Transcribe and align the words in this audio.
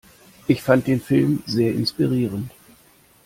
Ich 0.47 0.63
fand 0.63 0.87
den 0.87 0.99
Film 0.99 1.43
sehr 1.45 1.75
inspirierend. 1.75 2.49